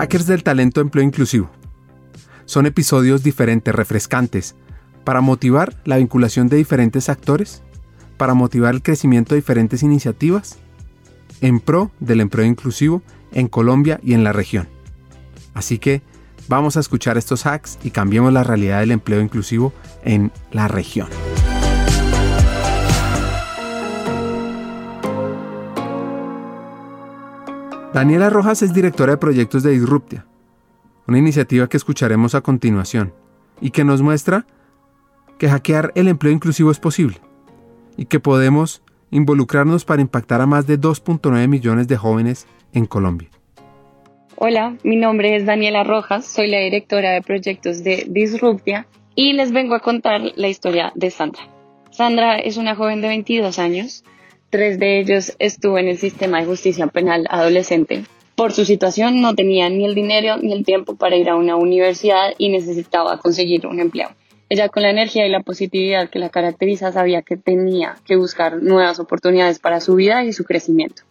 Hackers 0.00 0.26
del 0.26 0.42
Talento 0.42 0.80
Empleo 0.80 1.04
Inclusivo. 1.04 1.50
Son 2.46 2.64
episodios 2.64 3.22
diferentes, 3.22 3.74
refrescantes, 3.74 4.54
para 5.04 5.20
motivar 5.20 5.76
la 5.84 5.98
vinculación 5.98 6.48
de 6.48 6.56
diferentes 6.56 7.10
actores, 7.10 7.60
para 8.16 8.32
motivar 8.32 8.74
el 8.74 8.82
crecimiento 8.82 9.34
de 9.34 9.42
diferentes 9.42 9.82
iniciativas 9.82 10.56
en 11.42 11.60
pro 11.60 11.90
del 12.00 12.22
empleo 12.22 12.46
inclusivo 12.46 13.02
en 13.32 13.48
Colombia 13.48 14.00
y 14.02 14.14
en 14.14 14.24
la 14.24 14.32
región. 14.32 14.70
Así 15.52 15.76
que 15.76 16.00
vamos 16.48 16.78
a 16.78 16.80
escuchar 16.80 17.18
estos 17.18 17.44
hacks 17.44 17.78
y 17.84 17.90
cambiemos 17.90 18.32
la 18.32 18.42
realidad 18.42 18.80
del 18.80 18.92
empleo 18.92 19.20
inclusivo 19.20 19.74
en 20.02 20.32
la 20.50 20.66
región. 20.66 21.08
Daniela 27.92 28.30
Rojas 28.30 28.62
es 28.62 28.72
directora 28.72 29.14
de 29.14 29.18
proyectos 29.18 29.64
de 29.64 29.72
Disruptia, 29.72 30.24
una 31.08 31.18
iniciativa 31.18 31.68
que 31.68 31.76
escucharemos 31.76 32.36
a 32.36 32.40
continuación 32.40 33.12
y 33.60 33.72
que 33.72 33.82
nos 33.82 34.00
muestra 34.00 34.46
que 35.40 35.48
hackear 35.48 35.90
el 35.96 36.06
empleo 36.06 36.32
inclusivo 36.32 36.70
es 36.70 36.78
posible 36.78 37.16
y 37.96 38.04
que 38.04 38.20
podemos 38.20 38.80
involucrarnos 39.10 39.84
para 39.84 40.02
impactar 40.02 40.40
a 40.40 40.46
más 40.46 40.68
de 40.68 40.78
2.9 40.78 41.48
millones 41.48 41.88
de 41.88 41.96
jóvenes 41.96 42.46
en 42.72 42.86
Colombia. 42.86 43.28
Hola, 44.36 44.76
mi 44.84 44.94
nombre 44.94 45.34
es 45.34 45.44
Daniela 45.44 45.82
Rojas, 45.82 46.26
soy 46.26 46.46
la 46.46 46.60
directora 46.60 47.10
de 47.10 47.22
proyectos 47.22 47.82
de 47.82 48.06
Disruptia 48.08 48.86
y 49.16 49.32
les 49.32 49.50
vengo 49.50 49.74
a 49.74 49.80
contar 49.80 50.20
la 50.36 50.46
historia 50.46 50.92
de 50.94 51.10
Sandra. 51.10 51.42
Sandra 51.90 52.38
es 52.38 52.56
una 52.56 52.76
joven 52.76 53.00
de 53.00 53.08
22 53.08 53.58
años, 53.58 54.04
tres 54.50 54.78
de 54.78 54.98
ellos 54.98 55.34
estuvo 55.38 55.78
en 55.78 55.88
el 55.88 55.96
sistema 55.96 56.40
de 56.40 56.46
justicia 56.46 56.88
penal 56.88 57.26
adolescente. 57.30 58.04
Por 58.34 58.52
su 58.52 58.64
situación 58.64 59.20
no 59.20 59.34
tenía 59.34 59.68
ni 59.70 59.84
el 59.84 59.94
dinero 59.94 60.36
ni 60.38 60.52
el 60.52 60.64
tiempo 60.64 60.96
para 60.96 61.16
ir 61.16 61.28
a 61.28 61.36
una 61.36 61.56
universidad 61.56 62.34
y 62.36 62.48
necesitaba 62.48 63.18
conseguir 63.18 63.66
un 63.66 63.80
empleo. 63.80 64.10
Ella 64.48 64.68
con 64.68 64.82
la 64.82 64.90
energía 64.90 65.26
y 65.26 65.30
la 65.30 65.42
positividad 65.42 66.10
que 66.10 66.18
la 66.18 66.28
caracteriza 66.28 66.90
sabía 66.90 67.22
que 67.22 67.36
tenía 67.36 67.96
que 68.04 68.16
buscar 68.16 68.60
nuevas 68.60 68.98
oportunidades 68.98 69.60
para 69.60 69.80
su 69.80 69.94
vida 69.94 70.24
y 70.24 70.32
su 70.32 70.44
crecimiento. 70.44 71.02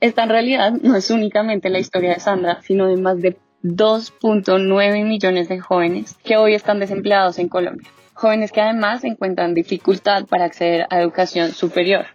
Esta 0.00 0.24
en 0.24 0.28
realidad 0.28 0.72
no 0.72 0.96
es 0.96 1.10
únicamente 1.10 1.70
la 1.70 1.78
historia 1.78 2.12
de 2.14 2.20
Sandra, 2.20 2.60
sino 2.62 2.88
de 2.88 2.96
más 2.96 3.22
de 3.22 3.36
2.9 3.62 5.04
millones 5.04 5.48
de 5.48 5.60
jóvenes 5.60 6.16
que 6.24 6.36
hoy 6.36 6.54
están 6.54 6.80
desempleados 6.80 7.38
en 7.38 7.48
Colombia. 7.48 7.88
Jóvenes 8.12 8.52
que 8.52 8.60
además 8.60 9.04
encuentran 9.04 9.54
dificultad 9.54 10.26
para 10.26 10.44
acceder 10.44 10.86
a 10.90 11.00
educación 11.00 11.52
superior. 11.52 12.06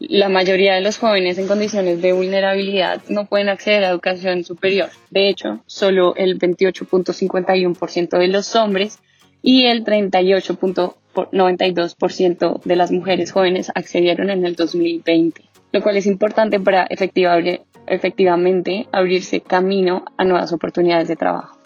La 0.00 0.28
mayoría 0.28 0.74
de 0.74 0.80
los 0.80 0.98
jóvenes 0.98 1.38
en 1.38 1.46
condiciones 1.46 2.02
de 2.02 2.12
vulnerabilidad 2.12 3.00
no 3.08 3.26
pueden 3.26 3.48
acceder 3.48 3.84
a 3.84 3.90
educación 3.90 4.42
superior. 4.44 4.88
De 5.10 5.28
hecho, 5.28 5.62
solo 5.66 6.16
el 6.16 6.36
28.51% 6.38 8.18
de 8.18 8.28
los 8.28 8.56
hombres 8.56 8.98
y 9.42 9.66
el 9.66 9.84
38.92% 9.84 12.62
de 12.62 12.76
las 12.76 12.90
mujeres 12.90 13.32
jóvenes 13.32 13.70
accedieron 13.74 14.30
en 14.30 14.44
el 14.44 14.56
2020 14.56 15.54
lo 15.74 15.82
cual 15.82 15.96
es 15.96 16.06
importante 16.06 16.60
para 16.60 16.86
efectivamente 16.88 18.86
abrirse 18.92 19.40
camino 19.40 20.04
a 20.16 20.24
nuevas 20.24 20.52
oportunidades 20.52 21.08
de 21.08 21.16
trabajo. 21.16 21.58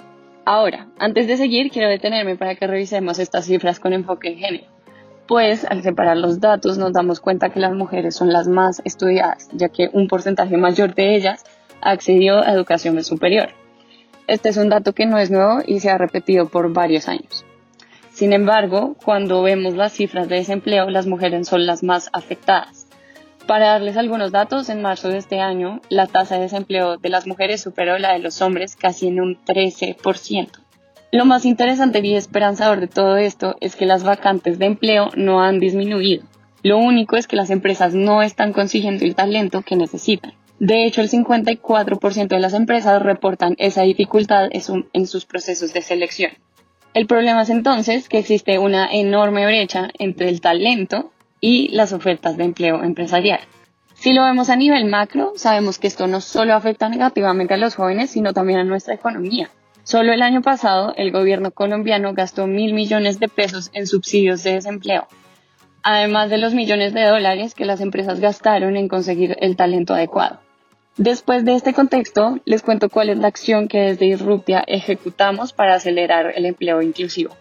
Ahora, 0.46 0.88
antes 0.98 1.26
de 1.26 1.36
seguir, 1.36 1.70
quiero 1.70 1.90
detenerme 1.90 2.34
para 2.34 2.54
que 2.54 2.66
revisemos 2.66 3.18
estas 3.18 3.44
cifras 3.44 3.78
con 3.78 3.92
enfoque 3.92 4.28
en 4.28 4.38
género, 4.38 4.64
pues 5.28 5.66
al 5.66 5.82
separar 5.82 6.16
los 6.16 6.40
datos 6.40 6.78
nos 6.78 6.94
damos 6.94 7.20
cuenta 7.20 7.50
que 7.50 7.60
las 7.60 7.74
mujeres 7.74 8.16
son 8.16 8.32
las 8.32 8.48
más 8.48 8.80
estudiadas, 8.84 9.50
ya 9.52 9.68
que 9.68 9.90
un 9.92 10.08
porcentaje 10.08 10.56
mayor 10.56 10.94
de 10.94 11.14
ellas 11.14 11.44
accedió 11.82 12.38
a 12.38 12.50
educación 12.50 13.00
superior. 13.04 13.50
Este 14.26 14.48
es 14.48 14.56
un 14.56 14.70
dato 14.70 14.94
que 14.94 15.06
no 15.06 15.18
es 15.18 15.30
nuevo 15.30 15.60
y 15.66 15.80
se 15.80 15.90
ha 15.90 15.98
repetido 15.98 16.48
por 16.48 16.72
varios 16.72 17.08
años. 17.08 17.44
Sin 18.10 18.32
embargo, 18.32 18.96
cuando 19.04 19.42
vemos 19.42 19.74
las 19.74 19.92
cifras 19.92 20.28
de 20.28 20.36
desempleo, 20.36 20.88
las 20.88 21.06
mujeres 21.06 21.46
son 21.46 21.66
las 21.66 21.82
más 21.82 22.08
afectadas. 22.14 22.86
Para 23.46 23.68
darles 23.68 23.96
algunos 23.98 24.32
datos, 24.32 24.70
en 24.70 24.82
marzo 24.82 25.08
de 25.08 25.18
este 25.18 25.40
año, 25.40 25.80
la 25.90 26.06
tasa 26.06 26.36
de 26.36 26.42
desempleo 26.42 26.96
de 26.96 27.08
las 27.10 27.26
mujeres 27.26 27.60
superó 27.60 27.98
la 27.98 28.14
de 28.14 28.18
los 28.18 28.40
hombres 28.40 28.76
casi 28.76 29.08
en 29.08 29.20
un 29.20 29.38
13%. 29.44 30.48
Lo 31.10 31.24
más 31.24 31.46
interesante 31.46 32.00
y 32.04 32.14
esperanzador 32.14 32.80
de 32.80 32.86
todo 32.86 33.16
esto 33.16 33.56
es 33.60 33.76
que 33.76 33.86
las 33.86 34.04
vacantes 34.04 34.58
de 34.58 34.66
empleo 34.66 35.08
no 35.16 35.42
han 35.42 35.58
disminuido. 35.58 36.24
Lo 36.62 36.76
único 36.76 37.16
es 37.16 37.26
que 37.26 37.36
las 37.36 37.48
empresas 37.48 37.94
no 37.94 38.22
están 38.22 38.52
consiguiendo 38.52 39.06
el 39.06 39.14
talento 39.14 39.62
que 39.62 39.76
necesitan. 39.76 40.34
De 40.58 40.84
hecho, 40.84 41.00
el 41.00 41.08
54% 41.08 42.28
de 42.28 42.40
las 42.40 42.52
empresas 42.52 43.00
reportan 43.00 43.54
esa 43.58 43.82
dificultad 43.82 44.48
en 44.52 45.06
sus 45.06 45.24
procesos 45.24 45.72
de 45.72 45.80
selección. 45.80 46.32
El 46.92 47.06
problema 47.06 47.42
es 47.42 47.50
entonces 47.50 48.08
que 48.08 48.18
existe 48.18 48.58
una 48.58 48.90
enorme 48.92 49.46
brecha 49.46 49.88
entre 49.98 50.28
el 50.28 50.42
talento 50.42 51.12
y 51.40 51.68
las 51.68 51.92
ofertas 51.94 52.36
de 52.36 52.44
empleo 52.44 52.82
empresarial. 52.82 53.40
Si 53.94 54.12
lo 54.12 54.24
vemos 54.24 54.50
a 54.50 54.56
nivel 54.56 54.84
macro, 54.84 55.32
sabemos 55.36 55.78
que 55.78 55.86
esto 55.86 56.06
no 56.06 56.20
solo 56.20 56.54
afecta 56.54 56.88
negativamente 56.88 57.54
a 57.54 57.56
los 57.56 57.76
jóvenes, 57.76 58.10
sino 58.10 58.34
también 58.34 58.58
a 58.58 58.64
nuestra 58.64 58.94
economía. 58.94 59.50
Solo 59.88 60.12
el 60.12 60.20
año 60.20 60.42
pasado, 60.42 60.92
el 60.98 61.10
gobierno 61.10 61.50
colombiano 61.50 62.12
gastó 62.12 62.46
mil 62.46 62.74
millones 62.74 63.18
de 63.20 63.28
pesos 63.28 63.70
en 63.72 63.86
subsidios 63.86 64.42
de 64.42 64.52
desempleo, 64.52 65.08
además 65.82 66.28
de 66.28 66.36
los 66.36 66.52
millones 66.52 66.92
de 66.92 67.04
dólares 67.04 67.54
que 67.54 67.64
las 67.64 67.80
empresas 67.80 68.20
gastaron 68.20 68.76
en 68.76 68.86
conseguir 68.86 69.38
el 69.40 69.56
talento 69.56 69.94
adecuado. 69.94 70.40
Después 70.98 71.46
de 71.46 71.54
este 71.54 71.72
contexto, 71.72 72.38
les 72.44 72.60
cuento 72.60 72.90
cuál 72.90 73.08
es 73.08 73.16
la 73.16 73.28
acción 73.28 73.66
que 73.66 73.78
desde 73.78 74.04
Disruptia 74.04 74.62
ejecutamos 74.66 75.54
para 75.54 75.76
acelerar 75.76 76.34
el 76.36 76.44
empleo 76.44 76.82
inclusivo. 76.82 77.34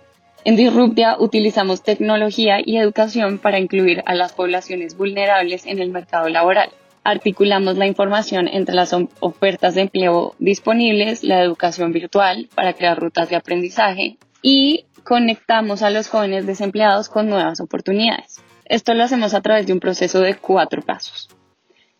En 0.45 0.55
Disruptia 0.55 1.17
utilizamos 1.19 1.83
tecnología 1.83 2.59
y 2.63 2.77
educación 2.77 3.39
para 3.39 3.59
incluir 3.59 4.03
a 4.05 4.15
las 4.15 4.31
poblaciones 4.31 4.95
vulnerables 4.95 5.65
en 5.65 5.79
el 5.79 5.89
mercado 5.89 6.29
laboral. 6.29 6.69
Articulamos 7.09 7.77
la 7.77 7.87
información 7.87 8.49
entre 8.49 8.75
las 8.75 8.93
ofertas 9.21 9.75
de 9.75 9.83
empleo 9.83 10.35
disponibles, 10.39 11.23
la 11.23 11.41
educación 11.41 11.93
virtual 11.93 12.49
para 12.53 12.73
crear 12.73 12.99
rutas 12.99 13.29
de 13.29 13.37
aprendizaje 13.37 14.17
y 14.41 14.87
conectamos 15.05 15.83
a 15.83 15.89
los 15.89 16.09
jóvenes 16.09 16.45
desempleados 16.45 17.07
con 17.07 17.29
nuevas 17.29 17.61
oportunidades. 17.61 18.43
Esto 18.65 18.93
lo 18.93 19.05
hacemos 19.05 19.33
a 19.33 19.39
través 19.39 19.65
de 19.65 19.71
un 19.71 19.79
proceso 19.79 20.19
de 20.19 20.35
cuatro 20.35 20.81
pasos. 20.81 21.29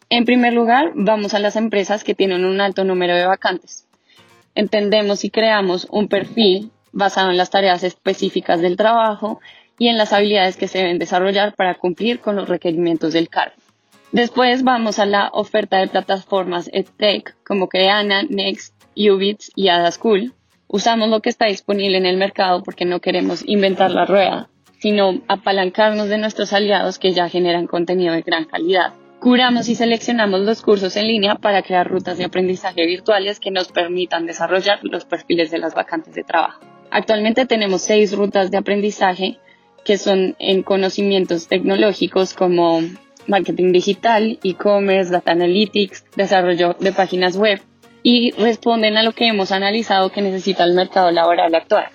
En 0.10 0.26
primer 0.26 0.52
lugar, 0.52 0.92
vamos 0.94 1.34
a 1.34 1.40
las 1.40 1.56
empresas 1.56 2.04
que 2.04 2.14
tienen 2.14 2.44
un 2.44 2.60
alto 2.60 2.84
número 2.84 3.16
de 3.16 3.28
vacantes. 3.28 3.88
Entendemos 4.56 5.24
y 5.24 5.30
creamos 5.30 5.88
un 5.90 6.10
perfil 6.10 6.70
basado 6.92 7.32
en 7.32 7.38
las 7.38 7.50
tareas 7.50 7.86
específicas 7.86 8.60
del 8.60 8.76
trabajo 8.76 9.40
y 9.80 9.88
en 9.88 9.98
las 9.98 10.12
habilidades 10.12 10.58
que 10.58 10.68
se 10.68 10.80
deben 10.80 11.00
desarrollar 11.00 11.56
para 11.56 11.76
cumplir 11.76 12.20
con 12.20 12.36
los 12.36 12.50
requerimientos 12.50 13.14
del 13.14 13.30
cargo. 13.30 13.56
Después 14.12 14.64
vamos 14.64 15.00
a 15.00 15.06
la 15.06 15.30
oferta 15.34 15.80
de 15.80 15.88
plataformas 15.88 16.70
EdTech 16.72 17.36
como 17.46 17.68
Creana, 17.68 18.24
Next, 18.24 18.74
Ubits 18.96 19.52
y 19.54 19.68
AdaSchool. 19.68 20.34
Usamos 20.68 21.10
lo 21.10 21.22
que 21.22 21.30
está 21.30 21.48
disponible 21.48 21.98
en 21.98 22.06
el 22.06 22.18
mercado 22.18 22.64
porque 22.64 22.86
no 22.86 23.02
queremos 23.02 23.44
inventar 23.46 23.92
la 23.92 24.06
rueda, 24.06 24.50
sino 24.80 25.22
apalancarnos 25.28 26.08
de 26.08 26.18
nuestros 26.18 26.54
aliados 26.54 27.00
que 27.00 27.12
ya 27.12 27.28
generan 27.28 27.68
contenido 27.68 28.14
de 28.14 28.22
gran 28.22 28.46
calidad. 28.46 28.94
Curamos 29.20 29.68
y 29.68 29.76
seleccionamos 29.76 30.42
los 30.42 30.62
cursos 30.62 30.96
en 30.96 31.08
línea 31.08 31.36
para 31.36 31.62
crear 31.62 31.90
rutas 31.90 32.18
de 32.18 32.26
aprendizaje 32.26 32.86
virtuales 32.86 33.40
que 33.40 33.52
nos 33.52 33.72
permitan 33.72 34.26
desarrollar 34.26 34.80
los 34.84 35.06
perfiles 35.06 35.52
de 35.52 35.58
las 35.58 35.74
vacantes 35.74 36.14
de 36.14 36.24
trabajo. 36.24 36.62
Actualmente 36.92 37.46
tenemos 37.46 37.82
seis 37.82 38.16
rutas 38.16 38.52
de 38.52 38.58
aprendizaje 38.58 39.38
que 39.84 39.98
son 39.98 40.36
en 40.40 40.64
conocimientos 40.64 41.48
tecnológicos 41.48 42.34
como 42.34 42.82
marketing 43.28 43.72
digital, 43.72 44.40
e-commerce, 44.44 45.12
data 45.12 45.32
analytics, 45.32 46.06
desarrollo 46.16 46.76
de 46.80 46.92
páginas 46.92 47.38
web 47.38 47.62
y 48.04 48.32
responden 48.32 48.98
a 48.98 49.04
lo 49.04 49.12
que 49.12 49.28
hemos 49.28 49.52
analizado 49.52 50.12
que 50.12 50.22
necesita 50.22 50.64
el 50.64 50.74
mercado 50.74 51.12
laboral 51.12 51.54
actual. 51.56 51.88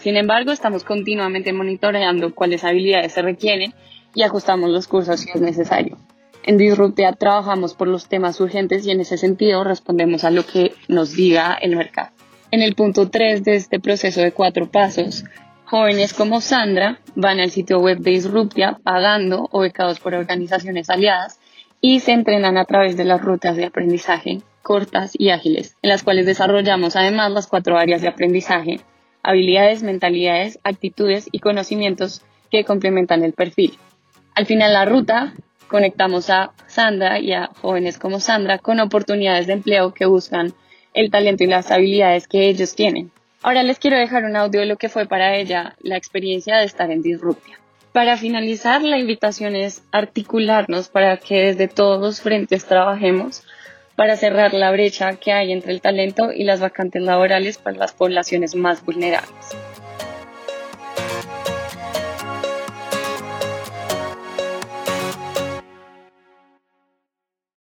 Sin 0.00 0.16
embargo, 0.16 0.52
estamos 0.52 0.84
continuamente 0.84 1.52
monitoreando 1.52 2.34
cuáles 2.34 2.64
habilidades 2.64 3.12
se 3.12 3.22
requieren 3.22 3.74
y 4.14 4.22
ajustamos 4.22 4.70
los 4.70 4.88
cursos 4.88 5.20
si 5.20 5.30
es 5.30 5.40
necesario. 5.40 5.98
En 6.42 6.56
Disruptea 6.56 7.12
trabajamos 7.12 7.74
por 7.74 7.86
los 7.86 8.08
temas 8.08 8.40
urgentes 8.40 8.86
y 8.86 8.90
en 8.90 9.00
ese 9.00 9.18
sentido 9.18 9.62
respondemos 9.62 10.24
a 10.24 10.30
lo 10.30 10.46
que 10.46 10.72
nos 10.88 11.14
diga 11.14 11.54
el 11.60 11.76
mercado. 11.76 12.10
En 12.50 12.62
el 12.62 12.74
punto 12.74 13.10
3 13.10 13.44
de 13.44 13.56
este 13.56 13.78
proceso 13.78 14.22
de 14.22 14.32
cuatro 14.32 14.70
pasos, 14.70 15.24
jóvenes 15.70 16.14
como 16.14 16.40
Sandra 16.40 16.98
van 17.14 17.38
al 17.38 17.52
sitio 17.52 17.78
web 17.78 17.98
de 17.98 18.10
Disruptia 18.10 18.80
pagando 18.82 19.48
o 19.52 19.60
becados 19.60 20.00
por 20.00 20.14
organizaciones 20.14 20.90
aliadas 20.90 21.38
y 21.80 22.00
se 22.00 22.10
entrenan 22.10 22.58
a 22.58 22.64
través 22.64 22.96
de 22.96 23.04
las 23.04 23.22
rutas 23.22 23.56
de 23.56 23.66
aprendizaje 23.66 24.40
cortas 24.62 25.12
y 25.16 25.30
ágiles, 25.30 25.76
en 25.80 25.90
las 25.90 26.02
cuales 26.02 26.26
desarrollamos 26.26 26.96
además 26.96 27.30
las 27.30 27.46
cuatro 27.46 27.78
áreas 27.78 28.02
de 28.02 28.08
aprendizaje, 28.08 28.80
habilidades, 29.22 29.84
mentalidades, 29.84 30.58
actitudes 30.64 31.28
y 31.30 31.38
conocimientos 31.38 32.22
que 32.50 32.64
complementan 32.64 33.22
el 33.22 33.32
perfil. 33.32 33.78
Al 34.34 34.46
final 34.46 34.72
la 34.72 34.86
ruta 34.86 35.34
conectamos 35.68 36.30
a 36.30 36.50
Sandra 36.66 37.20
y 37.20 37.32
a 37.32 37.48
jóvenes 37.60 37.96
como 37.96 38.18
Sandra 38.18 38.58
con 38.58 38.80
oportunidades 38.80 39.46
de 39.46 39.52
empleo 39.52 39.94
que 39.94 40.06
buscan 40.06 40.52
el 40.94 41.12
talento 41.12 41.44
y 41.44 41.46
las 41.46 41.70
habilidades 41.70 42.26
que 42.26 42.48
ellos 42.48 42.74
tienen. 42.74 43.12
Ahora 43.42 43.62
les 43.62 43.78
quiero 43.78 43.96
dejar 43.96 44.24
un 44.24 44.36
audio 44.36 44.60
de 44.60 44.66
lo 44.66 44.76
que 44.76 44.90
fue 44.90 45.06
para 45.06 45.36
ella 45.36 45.74
la 45.80 45.96
experiencia 45.96 46.58
de 46.58 46.64
estar 46.64 46.90
en 46.90 47.00
Disruptia. 47.00 47.58
Para 47.92 48.18
finalizar, 48.18 48.82
la 48.82 48.98
invitación 48.98 49.56
es 49.56 49.82
articularnos 49.92 50.88
para 50.88 51.16
que 51.16 51.46
desde 51.46 51.66
todos 51.66 52.00
los 52.00 52.20
frentes 52.20 52.66
trabajemos 52.66 53.42
para 53.96 54.16
cerrar 54.16 54.52
la 54.52 54.70
brecha 54.70 55.14
que 55.14 55.32
hay 55.32 55.52
entre 55.52 55.72
el 55.72 55.80
talento 55.80 56.32
y 56.32 56.44
las 56.44 56.60
vacantes 56.60 57.02
laborales 57.02 57.58
para 57.58 57.78
las 57.78 57.92
poblaciones 57.92 58.54
más 58.54 58.84
vulnerables. 58.84 59.56